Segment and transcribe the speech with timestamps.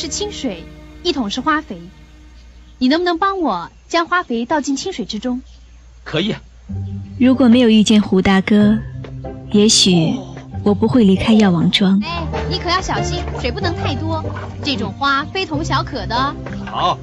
[0.00, 0.64] 是清水，
[1.02, 1.78] 一桶是花肥，
[2.78, 5.42] 你能不能帮我将花肥倒进清水之中？
[6.04, 6.34] 可以。
[7.18, 8.78] 如果没有遇见胡大哥，
[9.52, 10.16] 也许
[10.64, 12.00] 我不会离开药王庄。
[12.02, 14.24] 哎，你可要小心，水不能太多，
[14.64, 16.34] 这种花非同小可的。
[16.64, 16.98] 好。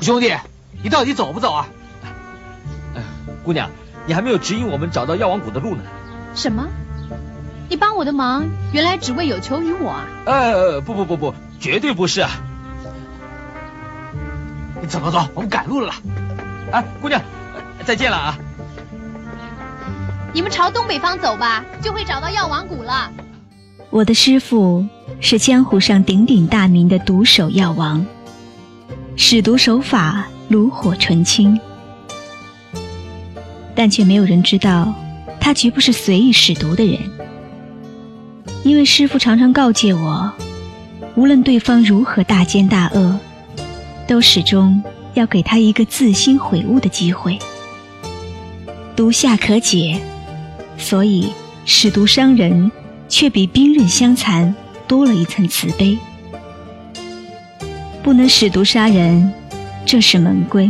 [0.00, 0.32] 兄弟，
[0.84, 1.66] 你到底走不走啊？
[3.42, 3.68] 姑娘，
[4.06, 5.82] 你还没有指引我们找到药王谷的路呢。
[6.36, 6.64] 什么？
[7.68, 10.06] 你帮我的忙，原来只为有求于我啊？
[10.26, 12.30] 呃，不不不不，绝对不是啊！
[14.80, 15.92] 你走走走，我们赶路了。
[16.70, 17.20] 哎，姑娘，
[17.84, 18.38] 再见了啊！
[20.32, 23.10] 你们朝东北方走吧，就会找到药王谷了。
[23.90, 24.84] 我的师傅
[25.20, 28.04] 是江湖上鼎鼎大名的毒手药王，
[29.16, 31.58] 使毒手法炉火纯青，
[33.74, 34.92] 但却没有人知道，
[35.40, 37.15] 他绝不是随意使毒的人。
[38.66, 40.32] 因为师傅常常告诫我，
[41.14, 43.16] 无论对方如何大奸大恶，
[44.08, 44.82] 都始终
[45.14, 47.38] 要给他一个自新悔悟的机会。
[48.96, 50.00] 毒下可解，
[50.76, 51.32] 所以
[51.64, 52.68] 使毒伤人，
[53.08, 54.52] 却比冰刃相残
[54.88, 55.96] 多了一层慈悲。
[58.02, 59.32] 不能使毒杀人，
[59.84, 60.68] 这是门规。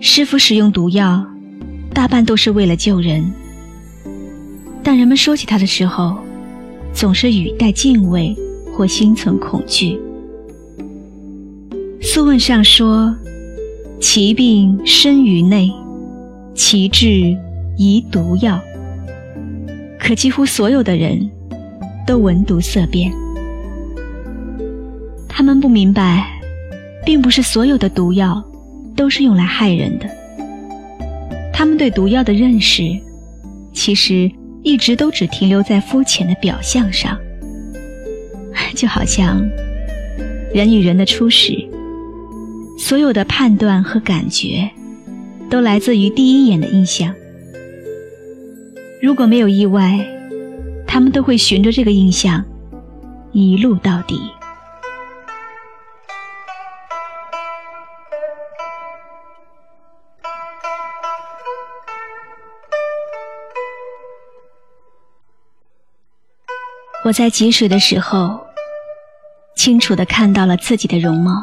[0.00, 1.24] 师傅使用毒药，
[1.94, 3.32] 大半都是为了救人。
[4.88, 6.16] 但人们说起他的时候，
[6.94, 8.34] 总是语带敬畏
[8.72, 10.00] 或心存恐惧。
[12.02, 13.14] 《素问》上说
[14.00, 15.70] ：“其病深于内，
[16.54, 17.36] 其治
[17.76, 18.58] 宜毒药。”
[20.00, 21.30] 可几乎所有的人
[22.06, 23.12] 都闻毒色变。
[25.28, 26.26] 他们不明白，
[27.04, 28.42] 并不是所有的毒药
[28.96, 30.08] 都是用来害人的。
[31.52, 32.98] 他们对毒药的认识，
[33.74, 34.32] 其实。
[34.68, 37.18] 一直都只停留在肤浅的表象上，
[38.74, 39.40] 就好像
[40.52, 41.54] 人与人的初始，
[42.78, 44.68] 所有的判断和感觉，
[45.48, 47.14] 都来自于第一眼的印象。
[49.00, 50.06] 如果没有意外，
[50.86, 52.44] 他们都会循着这个印象
[53.32, 54.20] 一路到底。
[67.08, 68.46] 我在汲水的时候，
[69.56, 71.42] 清楚的看到了自己的容貌，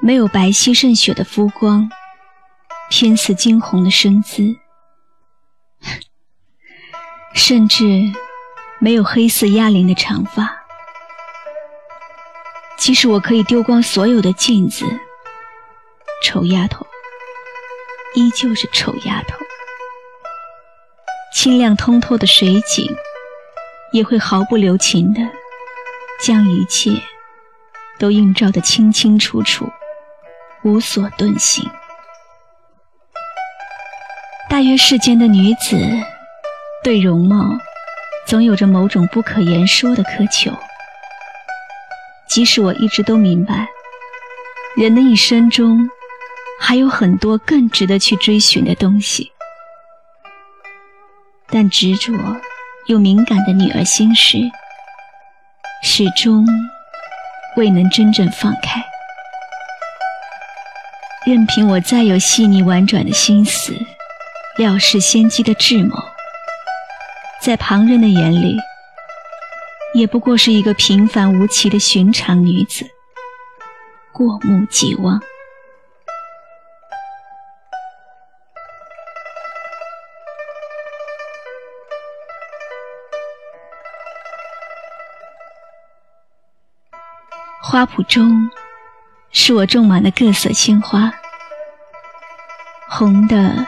[0.00, 1.90] 没有白皙胜雪的肤光，
[2.88, 4.56] 偏似惊鸿的身姿，
[7.34, 7.84] 甚至
[8.78, 10.64] 没有黑似鸭铃的长发。
[12.78, 14.86] 即使我可以丢光所有的镜子，
[16.22, 16.86] 丑丫头
[18.14, 19.36] 依旧是丑丫头。
[21.34, 22.96] 清亮通透的水井。
[23.92, 25.20] 也会毫不留情的
[26.20, 26.90] 将一切
[27.98, 29.70] 都映照得清清楚楚，
[30.62, 31.70] 无所遁形。
[34.48, 35.76] 大约世间的女子
[36.82, 37.58] 对容貌
[38.26, 40.52] 总有着某种不可言说的渴求，
[42.28, 43.68] 即使我一直都明白，
[44.76, 45.88] 人的一生中
[46.60, 49.32] 还有很多更值得去追寻的东西，
[51.48, 52.12] 但执着。
[52.88, 54.38] 又敏感的女儿心事，
[55.82, 56.46] 始终
[57.56, 58.80] 未能真正放开。
[61.26, 63.74] 任凭我再有细腻婉转的心思，
[64.56, 65.96] 料事先机的智谋，
[67.42, 68.56] 在旁人的眼里，
[69.92, 72.86] 也不过是一个平凡无奇的寻常女子，
[74.12, 75.20] 过目即忘。
[87.76, 88.50] 花圃中，
[89.32, 91.12] 是我种满的各色鲜花，
[92.88, 93.66] 红的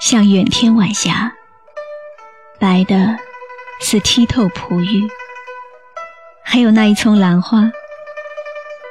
[0.00, 1.32] 像远天晚霞，
[2.58, 3.16] 白的
[3.80, 5.08] 似剔透璞玉，
[6.42, 7.70] 还有那一丛兰花。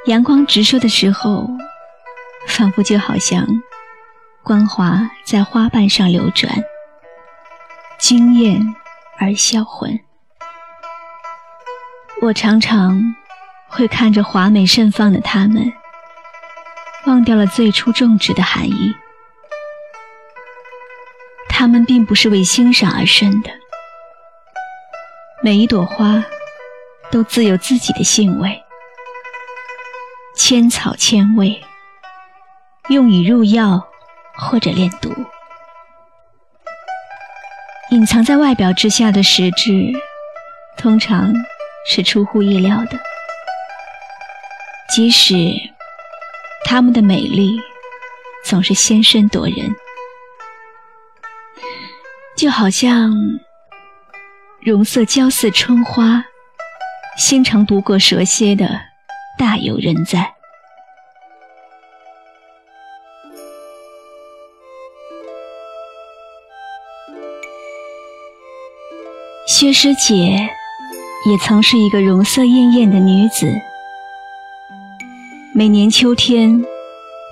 [0.05, 1.49] 阳光直射的时候，
[2.47, 3.45] 仿佛就好像
[4.41, 6.49] 光华在花瓣上流转，
[7.99, 8.73] 惊艳
[9.17, 9.99] 而销魂。
[12.21, 13.15] 我常常。
[13.75, 15.73] 会看着华美盛放的它们，
[17.07, 18.95] 忘掉了最初种植的含义。
[21.49, 23.51] 它们并不是为欣赏而生的，
[25.43, 26.23] 每一朵花
[27.11, 28.63] 都自有自己的性味，
[30.37, 31.61] 千草千味，
[32.87, 33.85] 用以入药
[34.37, 35.13] 或者炼毒。
[37.91, 39.91] 隐藏在外表之下的实质，
[40.77, 41.33] 通常
[41.85, 42.97] 是出乎意料的。
[44.93, 45.35] 即使
[46.63, 47.59] 他们的美丽
[48.45, 49.75] 总是先身夺人，
[52.37, 53.13] 就好像
[54.61, 56.25] 容色娇似春花。
[57.17, 58.67] 心肠毒过蛇蝎的，
[59.37, 60.33] 大有人在。
[69.47, 70.49] 薛师姐
[71.25, 73.47] 也曾是一个容色艳艳的女子。
[75.57, 76.65] 每年秋天，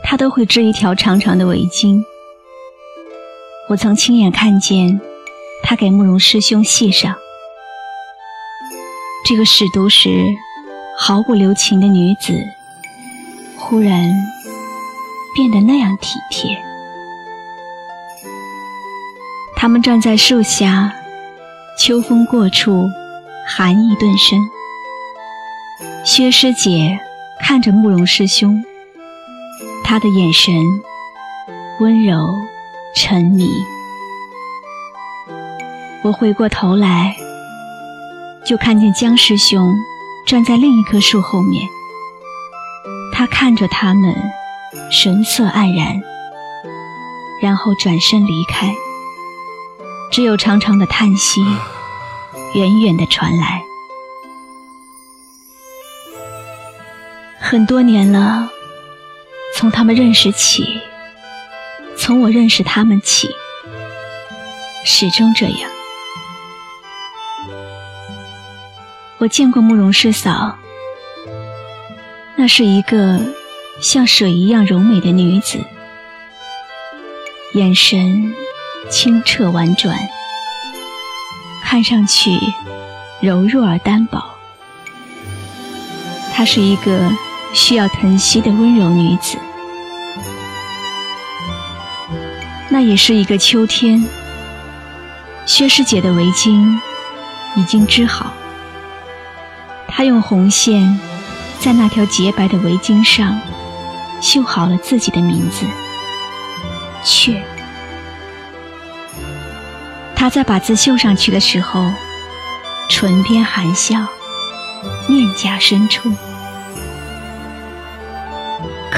[0.01, 2.01] 她都会织一条长长的围巾。
[3.67, 5.01] 我曾亲眼看见
[5.61, 7.13] 她给慕容师兄系上。
[9.25, 10.23] 这个使毒时
[10.97, 12.33] 毫不留情的女子，
[13.57, 14.09] 忽然
[15.35, 16.57] 变得那样体贴。
[19.57, 20.93] 他们站在树下，
[21.77, 22.85] 秋风过处，
[23.45, 24.39] 寒意顿生。
[26.05, 26.97] 薛师姐
[27.41, 28.63] 看着慕容师兄，
[29.83, 30.53] 他的眼神
[31.79, 32.35] 温柔
[32.95, 33.49] 沉迷。
[36.03, 37.15] 我回过头来。
[38.45, 39.73] 就看见江师兄
[40.27, 41.65] 站在另一棵树后面，
[43.13, 44.13] 他看着他们，
[44.91, 46.01] 神色黯然，
[47.41, 48.75] 然后转身离开。
[50.11, 51.41] 只有长长的叹息，
[52.53, 53.63] 远远的传来。
[57.53, 58.49] 很多年了，
[59.55, 60.81] 从他们认识起，
[61.95, 63.29] 从我认识他们起，
[64.83, 65.69] 始终这样。
[69.19, 70.57] 我见过慕容师嫂，
[72.35, 73.19] 那是一个
[73.79, 75.59] 像水一样柔美的女子，
[77.53, 78.33] 眼神
[78.89, 79.99] 清澈婉转，
[81.63, 82.31] 看上去
[83.21, 84.23] 柔弱而单薄。
[86.33, 87.11] 她是一个
[87.53, 89.37] 需要疼惜的温柔女子。
[92.69, 94.03] 那也是一个秋天，
[95.45, 96.79] 薛师姐的围巾
[97.55, 98.33] 已经织好。
[99.87, 100.99] 她用红线
[101.59, 103.39] 在那条洁白的围巾上
[104.19, 105.67] 绣好了自己的名字
[107.05, 107.43] “雀”。
[110.15, 111.91] 她在把字绣上去的时候，
[112.89, 114.07] 唇边含笑，
[115.07, 116.11] 面颊深处。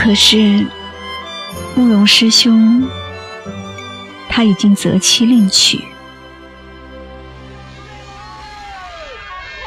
[0.05, 0.63] 可是
[1.73, 2.87] 慕容师兄，
[4.29, 5.83] 他已经择妻另娶。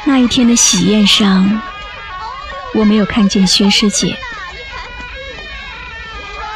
[0.05, 1.61] 那一天的喜宴上，
[2.73, 4.17] 我没有看见薛师姐。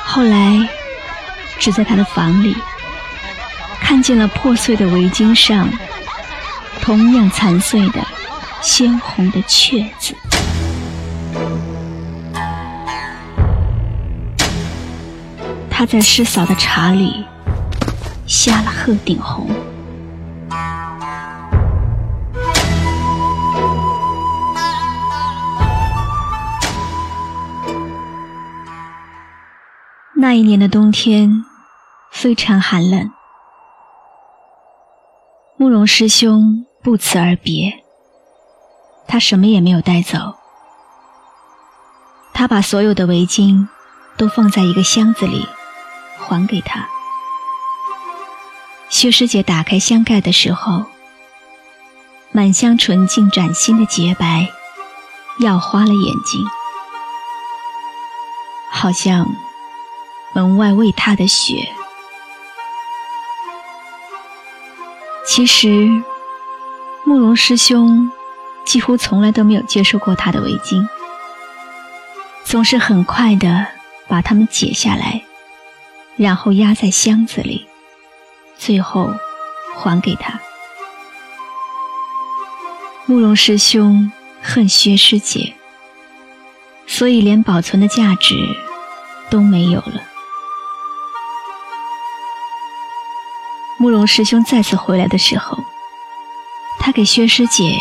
[0.05, 0.65] 后来，
[1.59, 2.55] 只在她的房里
[3.81, 5.67] 看见了破碎的围巾上
[6.81, 8.01] 同样残碎的
[8.61, 10.15] 鲜红的“雀”字。
[15.83, 17.25] 他在师嫂的茶里
[18.25, 19.49] 下了鹤顶红。
[30.15, 31.43] 那一年的冬天
[32.13, 33.11] 非常寒冷，
[35.57, 37.83] 慕容师兄不辞而别。
[39.05, 40.37] 他什么也没有带走，
[42.33, 43.67] 他把所有的围巾
[44.15, 45.45] 都放在一个箱子里，
[46.27, 46.87] 还给他。
[48.89, 50.85] 薛师姐打开箱盖的时候，
[52.31, 54.47] 满箱纯净崭新的洁白，
[55.39, 56.45] 耀花了眼睛，
[58.71, 59.27] 好像。
[60.35, 61.69] 门外喂他的雪。
[65.27, 65.87] 其实，
[67.05, 68.09] 慕容师兄
[68.65, 70.87] 几乎从来都没有接受过他的围巾，
[72.43, 73.67] 总是很快的
[74.07, 75.23] 把它们解下来，
[76.15, 77.67] 然后压在箱子里，
[78.57, 79.13] 最后
[79.75, 80.39] 还给他。
[83.05, 85.55] 慕容师兄恨薛师姐，
[86.87, 88.35] 所以连保存的价值
[89.29, 90.01] 都没有了。
[93.79, 95.57] 慕容师兄再次回来的时候，
[96.79, 97.77] 他给薛师姐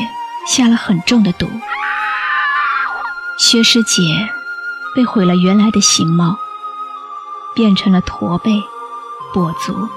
[0.48, 1.48] 下了很重的毒。
[3.38, 4.02] 薛师姐
[4.96, 6.36] 被毁了原来的形貌，
[7.54, 8.62] 变成了驼背、
[9.34, 9.88] 跛足，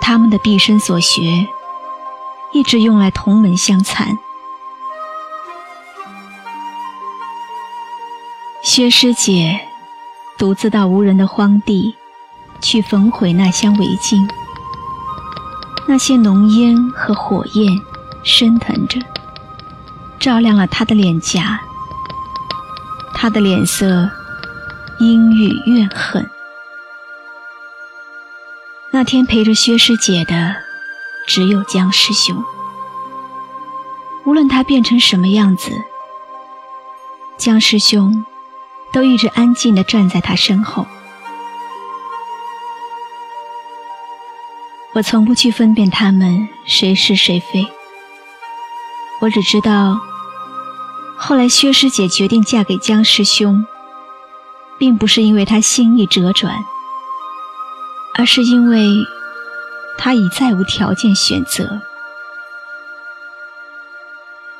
[0.00, 1.48] 他们的毕生所学
[2.52, 4.18] 一直用来同门相残。
[8.62, 9.60] 薛师姐
[10.36, 11.96] 独自到无人的荒地
[12.60, 14.28] 去焚毁那箱围巾。
[15.86, 17.80] 那些浓烟和火焰
[18.22, 19.00] 升腾着，
[20.20, 21.60] 照亮了他的脸颊。
[23.14, 24.08] 他的脸色。
[24.98, 26.28] 阴郁怨恨。
[28.90, 30.56] 那天陪着薛师姐的
[31.26, 32.42] 只有江师兄。
[34.24, 35.70] 无论他变成什么样子，
[37.38, 38.24] 江师兄
[38.92, 40.86] 都一直安静地站在他身后。
[44.94, 47.66] 我从不去分辨他们谁是谁非，
[49.20, 50.00] 我只知道，
[51.16, 53.64] 后来薛师姐决定嫁给江师兄，
[54.78, 56.54] 并不是因为她心意折转，
[58.14, 58.88] 而是因为
[59.98, 61.80] 她已再无条件选择。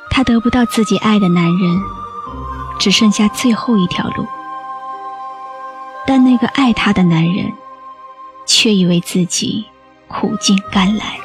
[0.09, 1.81] 她得不到自己爱的男人，
[2.79, 4.27] 只剩下最后一条路。
[6.05, 7.53] 但那个爱她的男人，
[8.45, 9.65] 却以为自己
[10.07, 11.19] 苦尽甘来。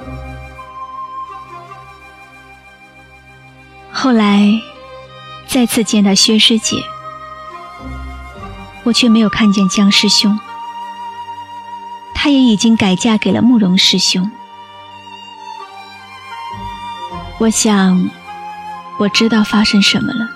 [3.90, 4.48] 后来，
[5.46, 6.76] 再次见到薛师姐，
[8.84, 10.38] 我却没有看见江师兄。
[12.14, 14.30] 她也已经改嫁给了慕容师兄。
[17.38, 18.08] 我想。
[18.96, 20.28] 我知道发生什么了。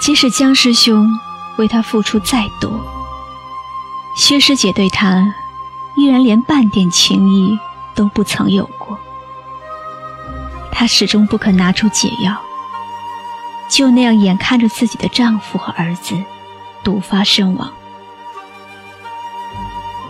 [0.00, 1.18] 即使江师兄
[1.56, 2.70] 为他付出再多，
[4.16, 5.34] 薛师姐对他
[5.96, 7.58] 依然连半点情谊
[7.96, 8.96] 都不曾有过。
[10.70, 12.40] 他始终不肯拿出解药，
[13.72, 16.14] 就那样眼看着自己的丈夫和儿子
[16.84, 17.72] 毒发身亡。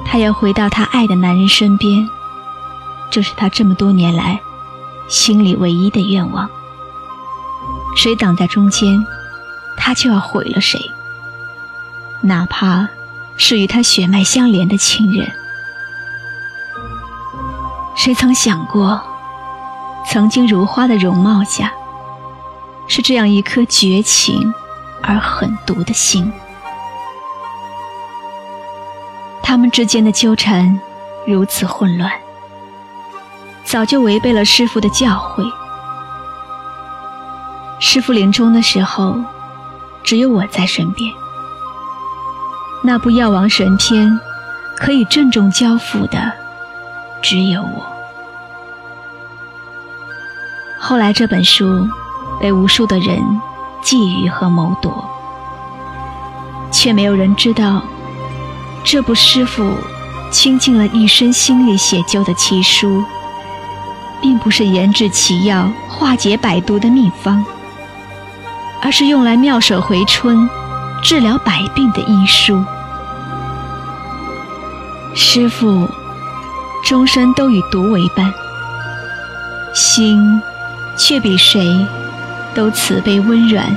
[0.05, 2.09] 她要回到她爱的男人身边，
[3.09, 4.41] 这是她这么多年来。
[5.09, 6.51] 心里唯一的愿望，
[7.97, 9.07] 谁挡在中间，
[9.77, 10.91] 她就要毁了谁。
[12.23, 12.89] 哪怕
[13.37, 15.31] 是与她血脉相连的亲人。
[17.95, 19.01] 谁曾想过，
[20.09, 21.73] 曾经如花的容貌下，
[22.89, 24.53] 是这样一颗绝情
[25.03, 26.33] 而狠毒的心？
[29.43, 30.81] 他们之间的纠缠
[31.27, 32.11] 如此混乱。
[33.65, 35.51] 早就违背了师傅的教诲。
[37.81, 39.17] 师傅临终的时候，
[40.03, 41.13] 只有我在身边。
[42.83, 44.19] 那部药王神篇，
[44.77, 46.33] 可以郑重交付的，
[47.23, 47.87] 只有我。
[50.79, 51.89] 后来这本书，
[52.41, 53.19] 被无数的人
[53.83, 55.05] 觊觎和谋夺，
[56.71, 57.83] 却没有人知道，
[58.85, 59.75] 这部师傅
[60.31, 63.03] 倾尽了一生心力写就的奇书。
[64.23, 67.45] 并不是研制奇药、化解百毒的秘方，
[68.81, 70.49] 而是用来妙手回春、
[71.03, 72.65] 治疗百病的医书。
[75.13, 75.89] 师傅
[76.85, 78.33] 终身都与毒为伴，
[79.75, 80.41] 心
[80.97, 81.85] 却比谁
[82.55, 83.75] 都慈悲温软。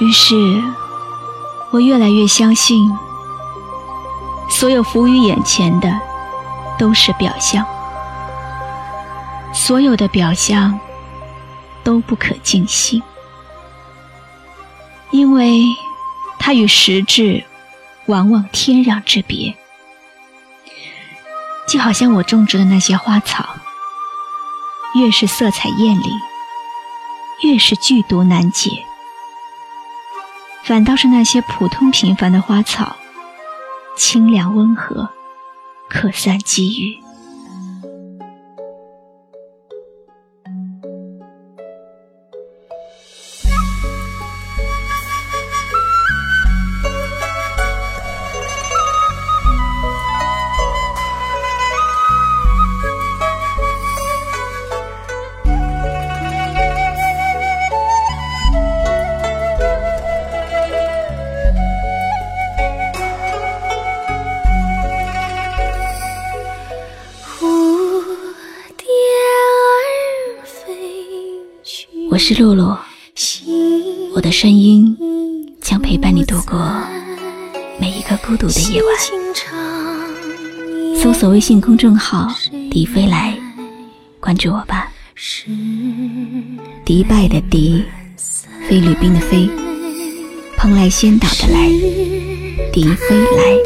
[0.00, 0.34] 于是，
[1.70, 2.90] 我越来越相信，
[4.50, 5.90] 所有浮于眼前的。
[6.78, 7.66] 都是表象，
[9.52, 10.78] 所有的表象
[11.82, 13.02] 都不可尽信，
[15.10, 15.64] 因为
[16.38, 17.42] 它与实质
[18.06, 19.52] 往往天壤之别。
[21.66, 23.44] 就好像我种植的那些花草，
[24.94, 26.12] 越是色彩艳丽，
[27.42, 28.84] 越是剧毒难解；
[30.64, 32.96] 反倒是那些普通平凡的花草，
[33.96, 35.10] 清凉温和。
[35.90, 37.02] 可散机遇。
[72.10, 72.76] 我是露露，
[74.14, 74.96] 我的声音
[75.60, 76.58] 将陪伴你度过
[77.78, 78.90] 每一个孤独的夜晚。
[80.96, 82.28] 搜索微信公众号
[82.70, 83.38] “迪飞来”，
[84.18, 84.90] 关注我吧。
[86.84, 87.84] 迪拜的迪，
[88.68, 89.48] 菲律宾的菲，
[90.56, 91.68] 蓬莱仙岛的来，
[92.72, 93.56] 迪飞来。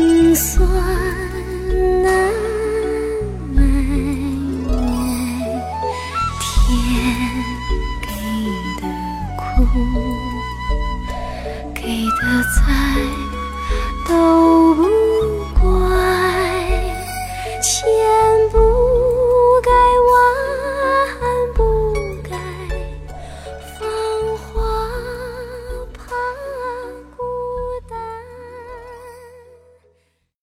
[0.00, 0.66] 心酸
[2.02, 2.08] 难
[3.52, 3.60] 埋
[5.12, 5.52] 怨，
[6.48, 6.66] 天
[8.00, 8.08] 给
[8.80, 8.82] 的
[9.36, 9.38] 苦。
[11.74, 11.80] 给
[12.18, 12.20] 的
[12.56, 12.58] 灾
[14.08, 14.39] 都。